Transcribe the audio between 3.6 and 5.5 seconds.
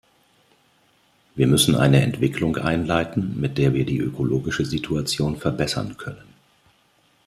wir die ökologische Situation